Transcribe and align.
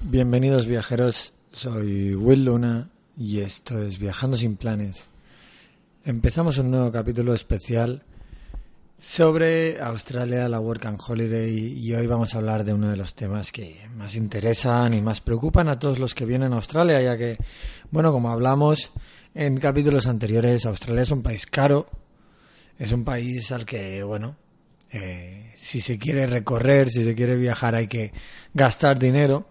Bienvenidos 0.00 0.66
viajeros, 0.66 1.34
soy 1.52 2.16
Will 2.16 2.44
Luna 2.46 2.88
y 3.16 3.40
esto 3.40 3.80
es 3.80 4.00
Viajando 4.00 4.36
sin 4.36 4.56
planes. 4.56 5.08
Empezamos 6.04 6.58
un 6.58 6.72
nuevo 6.72 6.90
capítulo 6.90 7.32
especial 7.32 8.02
sobre 9.02 9.80
Australia, 9.80 10.48
la 10.48 10.60
Work 10.60 10.86
and 10.86 11.00
Holiday 11.04 11.76
y 11.76 11.92
hoy 11.92 12.06
vamos 12.06 12.34
a 12.34 12.38
hablar 12.38 12.62
de 12.62 12.72
uno 12.72 12.88
de 12.88 12.96
los 12.96 13.16
temas 13.16 13.50
que 13.50 13.80
más 13.96 14.14
interesan 14.14 14.94
y 14.94 15.00
más 15.00 15.20
preocupan 15.20 15.68
a 15.68 15.76
todos 15.76 15.98
los 15.98 16.14
que 16.14 16.24
vienen 16.24 16.52
a 16.52 16.56
Australia, 16.56 17.02
ya 17.02 17.18
que, 17.18 17.36
bueno, 17.90 18.12
como 18.12 18.30
hablamos 18.30 18.92
en 19.34 19.58
capítulos 19.58 20.06
anteriores, 20.06 20.66
Australia 20.66 21.02
es 21.02 21.10
un 21.10 21.20
país 21.20 21.46
caro, 21.46 21.88
es 22.78 22.92
un 22.92 23.04
país 23.04 23.50
al 23.50 23.66
que, 23.66 24.04
bueno, 24.04 24.36
eh, 24.92 25.50
si 25.56 25.80
se 25.80 25.98
quiere 25.98 26.28
recorrer, 26.28 26.88
si 26.88 27.02
se 27.02 27.16
quiere 27.16 27.34
viajar 27.34 27.74
hay 27.74 27.88
que 27.88 28.12
gastar 28.54 29.00
dinero. 29.00 29.48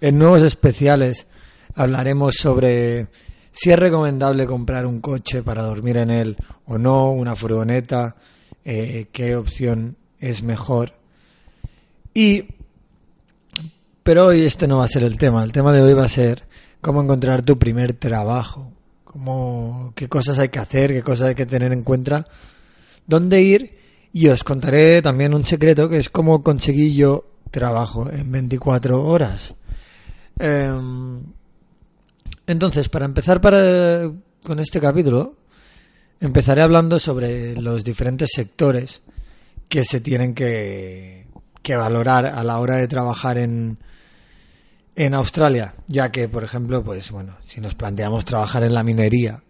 En 0.00 0.18
nuevos 0.18 0.40
especiales 0.40 1.26
hablaremos 1.74 2.36
sobre 2.36 3.08
si 3.52 3.70
es 3.70 3.78
recomendable 3.78 4.46
comprar 4.46 4.86
un 4.86 5.02
coche 5.02 5.42
para 5.42 5.62
dormir 5.62 5.98
en 5.98 6.10
él 6.10 6.36
o 6.64 6.78
no, 6.78 7.12
una 7.12 7.36
furgoneta, 7.36 8.16
eh, 8.64 9.06
qué 9.12 9.36
opción 9.36 9.96
es 10.20 10.42
mejor. 10.42 10.92
Y, 12.12 12.44
pero 14.02 14.26
hoy 14.26 14.42
este 14.42 14.66
no 14.66 14.78
va 14.78 14.84
a 14.84 14.88
ser 14.88 15.02
el 15.02 15.18
tema. 15.18 15.44
El 15.44 15.52
tema 15.52 15.72
de 15.72 15.82
hoy 15.82 15.94
va 15.94 16.04
a 16.04 16.08
ser 16.08 16.44
cómo 16.80 17.02
encontrar 17.02 17.42
tu 17.42 17.58
primer 17.58 17.94
trabajo, 17.94 18.72
cómo, 19.04 19.92
qué 19.94 20.08
cosas 20.08 20.38
hay 20.38 20.48
que 20.48 20.58
hacer, 20.58 20.92
qué 20.92 21.02
cosas 21.02 21.28
hay 21.28 21.34
que 21.34 21.46
tener 21.46 21.72
en 21.72 21.82
cuenta, 21.82 22.26
dónde 23.06 23.42
ir 23.42 23.78
y 24.12 24.28
os 24.28 24.44
contaré 24.44 25.02
también 25.02 25.34
un 25.34 25.44
secreto 25.44 25.88
que 25.88 25.96
es 25.96 26.08
cómo 26.08 26.42
conseguí 26.42 26.94
yo 26.94 27.26
trabajo 27.50 28.08
en 28.10 28.30
24 28.30 29.04
horas. 29.04 29.54
Em, 30.38 31.20
entonces, 32.46 32.88
para 32.88 33.06
empezar 33.06 33.40
para, 33.40 34.10
con 34.44 34.60
este 34.60 34.80
capítulo, 34.80 35.36
empezaré 36.20 36.62
hablando 36.62 36.98
sobre 36.98 37.54
los 37.56 37.84
diferentes 37.84 38.30
sectores 38.34 39.02
que 39.68 39.84
se 39.84 40.00
tienen 40.00 40.34
que, 40.34 41.26
que 41.62 41.76
valorar 41.76 42.26
a 42.26 42.44
la 42.44 42.58
hora 42.58 42.76
de 42.76 42.88
trabajar 42.88 43.38
en, 43.38 43.78
en 44.96 45.14
Australia, 45.14 45.74
ya 45.86 46.10
que, 46.10 46.28
por 46.28 46.44
ejemplo, 46.44 46.82
pues 46.82 47.10
bueno, 47.10 47.36
si 47.46 47.60
nos 47.60 47.74
planteamos 47.74 48.24
trabajar 48.24 48.62
en 48.64 48.74
la 48.74 48.82
minería, 48.82 49.42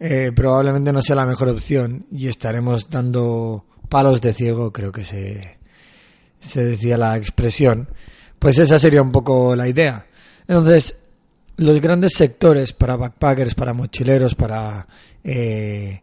eh, 0.00 0.32
probablemente 0.34 0.92
no 0.92 1.02
sea 1.02 1.16
la 1.16 1.26
mejor 1.26 1.48
opción 1.48 2.06
y 2.10 2.28
estaremos 2.28 2.88
dando 2.88 3.66
palos 3.88 4.20
de 4.20 4.32
ciego, 4.32 4.72
creo 4.72 4.92
que 4.92 5.02
se, 5.02 5.58
se 6.40 6.64
decía 6.64 6.96
la 6.96 7.16
expresión, 7.16 7.88
pues 8.38 8.58
esa 8.58 8.78
sería 8.78 9.02
un 9.02 9.12
poco 9.12 9.56
la 9.56 9.68
idea. 9.68 10.06
Entonces, 10.46 10.96
los 11.58 11.80
grandes 11.80 12.12
sectores 12.14 12.72
para 12.72 12.96
backpackers, 12.96 13.54
para 13.54 13.72
mochileros, 13.72 14.34
para 14.34 14.86
eh, 15.24 16.00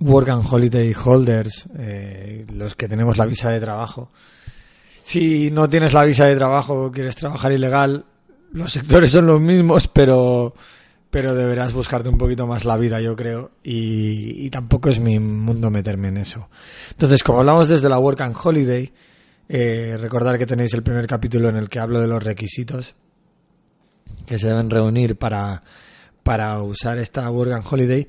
work 0.00 0.28
and 0.30 0.44
holiday 0.50 0.94
holders, 0.94 1.66
eh, 1.78 2.46
los 2.52 2.74
que 2.74 2.88
tenemos 2.88 3.18
la 3.18 3.26
visa 3.26 3.50
de 3.50 3.60
trabajo. 3.60 4.10
Si 5.02 5.50
no 5.50 5.68
tienes 5.68 5.92
la 5.92 6.04
visa 6.04 6.26
de 6.26 6.36
trabajo 6.36 6.86
o 6.86 6.90
quieres 6.90 7.14
trabajar 7.14 7.52
ilegal, 7.52 8.06
los 8.52 8.72
sectores 8.72 9.10
son 9.10 9.26
los 9.26 9.40
mismos, 9.40 9.86
pero 9.88 10.54
pero 11.10 11.34
deberás 11.34 11.72
buscarte 11.72 12.08
un 12.08 12.16
poquito 12.16 12.46
más 12.46 12.64
la 12.64 12.76
vida, 12.76 13.00
yo 13.00 13.16
creo, 13.16 13.50
y, 13.64 14.48
tampoco 14.50 14.90
es 14.90 15.00
mi 15.00 15.18
mundo 15.18 15.68
meterme 15.68 16.06
en 16.06 16.18
eso. 16.18 16.48
Entonces, 16.92 17.24
como 17.24 17.40
hablamos 17.40 17.66
desde 17.66 17.88
la 17.88 17.98
Work 17.98 18.20
and 18.20 18.36
Holiday, 18.40 18.92
eh, 19.48 19.96
recordar 20.00 20.38
que 20.38 20.46
tenéis 20.46 20.72
el 20.72 20.84
primer 20.84 21.08
capítulo 21.08 21.48
en 21.48 21.56
el 21.56 21.68
que 21.68 21.80
hablo 21.80 22.00
de 22.00 22.06
los 22.06 22.22
requisitos 22.22 22.94
que 24.30 24.38
se 24.38 24.46
deben 24.46 24.70
reunir 24.70 25.16
para, 25.16 25.64
para 26.22 26.62
usar 26.62 26.98
esta 26.98 27.28
Work 27.28 27.50
and 27.50 27.64
Holiday. 27.68 28.06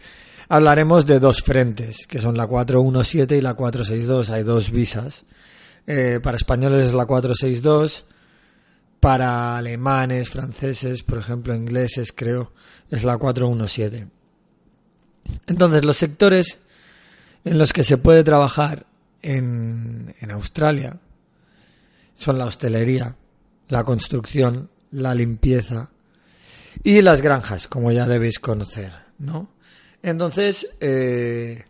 Hablaremos 0.50 1.08
de 1.08 1.20
dos 1.20 1.42
frentes, 1.42 2.06
que 2.06 2.20
son 2.20 2.38
la 2.38 2.46
417 2.46 3.38
y 3.38 3.42
la 3.42 3.56
462. 3.56 4.30
Hay 4.30 4.44
dos 4.44 4.70
visas. 4.70 5.24
Eh, 5.88 6.20
para 6.22 6.38
españoles 6.38 6.86
es 6.86 6.94
la 6.94 7.08
462. 7.08 8.06
Para 9.00 9.58
alemanes, 9.58 10.30
franceses, 10.30 11.02
por 11.02 11.18
ejemplo, 11.18 11.56
ingleses, 11.56 12.14
creo, 12.16 12.54
es 12.92 13.04
la 13.04 13.18
417. 13.18 14.08
Entonces, 15.48 15.84
los 15.84 15.98
sectores 15.98 16.60
en 17.46 17.58
los 17.58 17.74
que 17.74 17.84
se 17.84 17.98
puede 17.98 18.24
trabajar 18.24 18.86
en, 19.24 20.14
en 20.22 20.30
Australia 20.30 21.00
son 22.14 22.38
la 22.38 22.46
hostelería, 22.46 23.16
la 23.70 23.84
construcción, 23.84 24.70
la 24.92 25.16
limpieza 25.16 25.90
y 26.84 27.02
las 27.02 27.22
granjas, 27.22 27.68
como 27.68 27.92
ya 27.92 28.06
debéis 28.08 28.40
conocer, 28.40 28.92
¿no? 29.20 29.50
Entonces, 30.02 30.68
eh, 30.80 31.64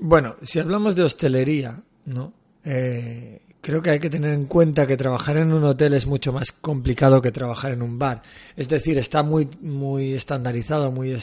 bueno, 0.00 0.36
si 0.42 0.60
hablamos 0.60 0.94
de 0.94 1.02
hostelería, 1.02 1.82
¿no? 2.06 2.32
Eh, 2.64 3.40
creo 3.60 3.82
que 3.82 3.90
hay 3.90 3.98
que 3.98 4.10
tener 4.10 4.32
en 4.32 4.46
cuenta 4.46 4.86
que 4.86 4.96
trabajar 4.96 5.36
en 5.36 5.52
un 5.52 5.64
hotel 5.64 5.94
es 5.94 6.06
mucho 6.06 6.32
más 6.32 6.52
complicado 6.52 7.20
que 7.20 7.32
trabajar 7.32 7.72
en 7.72 7.82
un 7.82 7.98
bar. 7.98 8.22
Es 8.56 8.68
decir, 8.68 8.98
está 8.98 9.22
muy, 9.22 9.48
muy 9.60 10.14
estandarizado, 10.14 10.92
muy, 10.92 11.16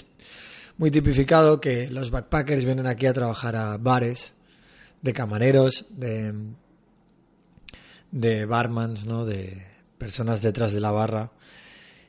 muy 0.77 0.91
tipificado 0.91 1.61
que 1.61 1.89
los 1.89 2.11
backpackers 2.11 2.65
vienen 2.65 2.87
aquí 2.87 3.05
a 3.05 3.13
trabajar 3.13 3.55
a 3.55 3.77
bares, 3.77 4.33
de 5.01 5.13
camareros, 5.13 5.85
de, 5.89 6.33
de 8.11 8.45
barmans, 8.45 9.05
¿no? 9.05 9.25
De 9.25 9.65
personas 9.97 10.41
detrás 10.41 10.73
de 10.73 10.81
la 10.81 10.91
barra. 10.91 11.31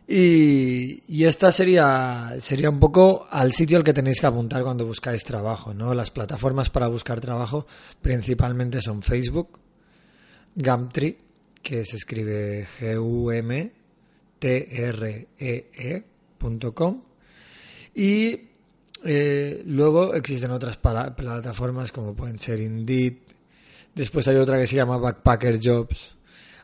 Y, 0.08 1.02
y 1.08 1.24
esta 1.24 1.50
sería, 1.50 2.36
sería 2.38 2.70
un 2.70 2.78
poco 2.78 3.26
al 3.28 3.52
sitio 3.52 3.76
al 3.76 3.82
que 3.82 3.92
tenéis 3.92 4.20
que 4.20 4.26
apuntar 4.26 4.62
cuando 4.62 4.86
buscáis 4.86 5.24
trabajo, 5.24 5.74
¿no? 5.74 5.94
Las 5.94 6.12
plataformas 6.12 6.70
para 6.70 6.86
buscar 6.86 7.20
trabajo 7.20 7.66
principalmente 8.00 8.80
son 8.80 9.02
Facebook, 9.02 9.58
Gumtree, 10.54 11.18
que 11.60 11.84
se 11.84 11.96
escribe 11.96 12.66
G-U-M-T-R-E-E.com 12.78 13.72
y 17.94 18.40
eh, 19.04 19.62
luego 19.66 20.14
existen 20.14 20.50
otras 20.52 20.76
plataformas 20.76 21.90
como 21.90 22.14
pueden 22.14 22.38
ser 22.38 22.60
Indeed, 22.60 23.14
después 23.94 24.28
hay 24.28 24.36
otra 24.36 24.58
que 24.58 24.66
se 24.66 24.76
llama 24.76 24.98
Backpacker 24.98 25.58
Jobs, 25.62 26.15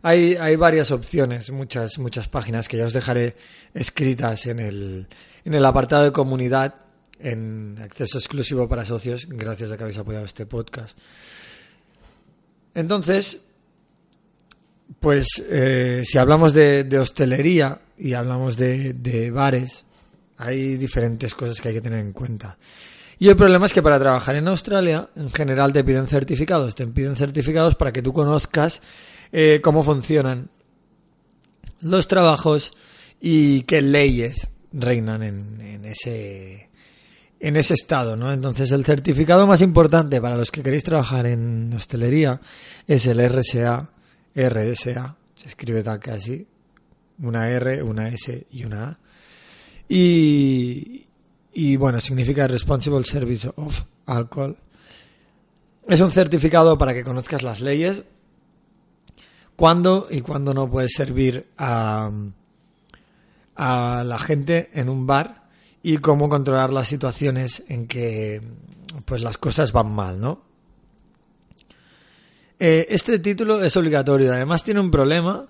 hay, 0.02 0.34
hay 0.34 0.56
varias 0.56 0.90
opciones, 0.90 1.50
muchas, 1.50 1.98
muchas 1.98 2.28
páginas 2.28 2.68
que 2.68 2.76
ya 2.76 2.86
os 2.86 2.92
dejaré 2.92 3.36
escritas 3.72 4.46
en 4.46 4.58
el, 4.58 5.06
en 5.44 5.54
el 5.54 5.64
apartado 5.64 6.04
de 6.04 6.12
comunidad, 6.12 6.74
en 7.20 7.78
acceso 7.80 8.18
exclusivo 8.18 8.68
para 8.68 8.84
socios, 8.84 9.26
gracias 9.28 9.70
a 9.70 9.76
que 9.76 9.84
habéis 9.84 9.98
apoyado 9.98 10.24
este 10.24 10.44
podcast. 10.44 10.98
Entonces, 12.74 13.38
pues 14.98 15.28
eh, 15.48 16.02
si 16.04 16.18
hablamos 16.18 16.52
de, 16.52 16.98
hostelería 17.00 17.80
y 17.96 18.14
hablamos 18.14 18.56
de, 18.56 18.94
de 18.94 19.30
bares, 19.30 19.84
hay 20.38 20.76
diferentes 20.76 21.34
cosas 21.34 21.60
que 21.60 21.68
hay 21.68 21.74
que 21.74 21.80
tener 21.80 22.00
en 22.00 22.12
cuenta. 22.12 22.58
Y 23.20 23.28
el 23.28 23.36
problema 23.36 23.66
es 23.66 23.72
que 23.72 23.82
para 23.82 24.00
trabajar 24.00 24.34
en 24.34 24.48
Australia, 24.48 25.08
en 25.14 25.30
general 25.30 25.72
te 25.72 25.84
piden 25.84 26.08
certificados. 26.08 26.74
Te 26.74 26.84
piden 26.88 27.14
certificados 27.14 27.76
para 27.76 27.92
que 27.92 28.02
tú 28.02 28.12
conozcas 28.12 28.80
eh, 29.32 29.60
cómo 29.62 29.82
funcionan 29.82 30.50
los 31.80 32.06
trabajos 32.06 32.70
y 33.20 33.62
qué 33.62 33.82
leyes 33.82 34.48
reinan 34.72 35.22
en, 35.22 35.60
en 35.60 35.84
ese 35.84 36.70
en 37.42 37.56
ese 37.56 37.74
estado, 37.74 38.16
¿no? 38.16 38.32
Entonces 38.32 38.70
el 38.70 38.84
certificado 38.84 39.48
más 39.48 39.62
importante 39.62 40.20
para 40.20 40.36
los 40.36 40.52
que 40.52 40.62
queréis 40.62 40.84
trabajar 40.84 41.26
en 41.26 41.72
hostelería 41.74 42.40
es 42.86 43.04
el 43.06 43.18
RSA, 43.18 43.90
RSA, 44.36 45.16
se 45.34 45.48
escribe 45.48 45.82
tal 45.82 45.98
que 45.98 46.12
así, 46.12 46.46
una 47.18 47.50
R, 47.50 47.82
una 47.82 48.08
S 48.10 48.46
y 48.52 48.64
una 48.64 48.84
A. 48.90 48.98
Y, 49.88 51.04
y 51.52 51.76
bueno, 51.76 51.98
significa 51.98 52.46
Responsible 52.46 53.04
Service 53.04 53.50
of 53.56 53.82
Alcohol. 54.06 54.56
Es 55.88 56.00
un 56.00 56.12
certificado 56.12 56.78
para 56.78 56.94
que 56.94 57.02
conozcas 57.02 57.42
las 57.42 57.60
leyes, 57.60 58.04
cuándo 59.56 60.08
y 60.10 60.20
cuándo 60.20 60.54
no 60.54 60.70
puedes 60.70 60.92
servir 60.94 61.48
a, 61.58 62.10
a 63.56 64.04
la 64.04 64.18
gente 64.18 64.70
en 64.74 64.88
un 64.88 65.06
bar 65.06 65.48
y 65.82 65.98
cómo 65.98 66.28
controlar 66.28 66.72
las 66.72 66.88
situaciones 66.88 67.64
en 67.68 67.86
que 67.86 68.40
pues 69.04 69.22
las 69.22 69.38
cosas 69.38 69.72
van 69.72 69.92
mal, 69.92 70.20
¿no? 70.20 70.42
Eh, 72.58 72.86
este 72.90 73.18
título 73.18 73.62
es 73.62 73.76
obligatorio. 73.76 74.32
Además 74.32 74.62
tiene 74.62 74.78
un 74.78 74.90
problema 74.90 75.48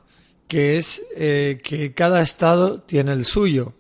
que 0.48 0.78
es 0.78 1.02
eh, 1.14 1.60
que 1.62 1.92
cada 1.92 2.22
estado 2.22 2.80
tiene 2.80 3.12
el 3.12 3.26
suyo. 3.26 3.74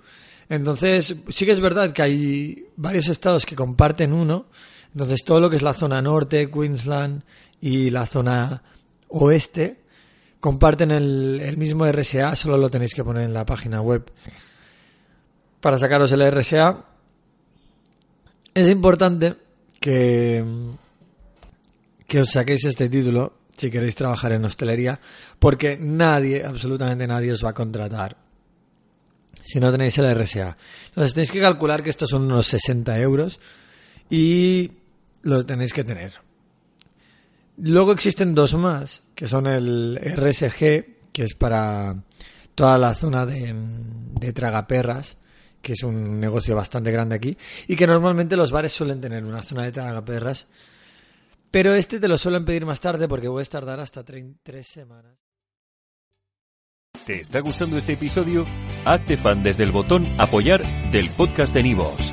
Entonces, 0.50 1.16
sí 1.30 1.46
que 1.46 1.52
es 1.52 1.60
verdad 1.60 1.92
que 1.92 2.02
hay 2.02 2.66
varios 2.76 3.08
estados 3.08 3.46
que 3.46 3.56
comparten 3.56 4.12
uno. 4.12 4.46
Entonces, 4.92 5.24
todo 5.24 5.40
lo 5.40 5.48
que 5.48 5.56
es 5.56 5.62
la 5.62 5.72
zona 5.72 6.02
norte, 6.02 6.50
Queensland 6.50 7.22
y 7.58 7.88
la 7.88 8.04
zona 8.04 8.62
oeste 9.08 9.81
comparten 10.42 10.90
el, 10.90 11.56
mismo 11.56 11.86
RSA, 11.86 12.34
solo 12.34 12.56
lo 12.56 12.68
tenéis 12.68 12.94
que 12.94 13.04
poner 13.04 13.22
en 13.22 13.32
la 13.32 13.46
página 13.46 13.80
web 13.80 14.10
para 15.60 15.78
sacaros 15.78 16.10
el 16.10 16.28
RSA. 16.28 16.84
Es 18.52 18.68
importante 18.68 19.36
que, 19.78 20.44
que 22.08 22.20
os 22.20 22.32
saquéis 22.32 22.64
este 22.64 22.88
título 22.88 23.34
si 23.56 23.70
queréis 23.70 23.94
trabajar 23.94 24.32
en 24.32 24.44
hostelería, 24.44 24.98
porque 25.38 25.78
nadie, 25.80 26.44
absolutamente 26.44 27.06
nadie 27.06 27.30
os 27.30 27.44
va 27.44 27.50
a 27.50 27.54
contratar 27.54 28.16
si 29.44 29.60
no 29.60 29.70
tenéis 29.70 29.96
el 29.98 30.12
RSA. 30.12 30.56
Entonces 30.88 31.14
tenéis 31.14 31.30
que 31.30 31.40
calcular 31.40 31.84
que 31.84 31.90
estos 31.90 32.10
son 32.10 32.22
unos 32.22 32.48
60 32.48 32.98
euros 32.98 33.38
y 34.10 34.72
lo 35.22 35.46
tenéis 35.46 35.72
que 35.72 35.84
tener. 35.84 36.31
Luego 37.64 37.92
existen 37.92 38.34
dos 38.34 38.54
más, 38.54 39.04
que 39.14 39.28
son 39.28 39.46
el 39.46 39.96
RSG, 40.02 41.12
que 41.12 41.22
es 41.22 41.34
para 41.34 41.94
toda 42.56 42.76
la 42.76 42.92
zona 42.92 43.24
de, 43.24 44.32
tragaperras, 44.34 45.16
que 45.60 45.74
es 45.74 45.84
un 45.84 46.18
negocio 46.18 46.56
bastante 46.56 46.90
grande 46.90 47.14
aquí, 47.14 47.36
y 47.68 47.76
que 47.76 47.86
normalmente 47.86 48.36
los 48.36 48.50
bares 48.50 48.72
suelen 48.72 49.00
tener 49.00 49.24
una 49.24 49.42
zona 49.42 49.62
de 49.62 49.70
tragaperras. 49.70 50.46
Pero 51.52 51.72
este 51.74 52.00
te 52.00 52.08
lo 52.08 52.18
suelen 52.18 52.44
pedir 52.44 52.66
más 52.66 52.80
tarde 52.80 53.06
porque 53.06 53.28
puedes 53.28 53.48
tardar 53.50 53.78
hasta 53.78 54.04
tre- 54.04 54.34
tres 54.42 54.66
semanas. 54.66 55.14
¿Te 57.06 57.20
está 57.20 57.38
gustando 57.40 57.78
este 57.78 57.92
episodio? 57.92 58.44
Hazte 58.84 59.16
fan 59.16 59.42
desde 59.44 59.62
el 59.62 59.70
botón 59.70 60.06
Apoyar 60.20 60.62
del 60.90 61.10
podcast 61.10 61.54
de 61.54 61.62
Nivos. 61.62 62.12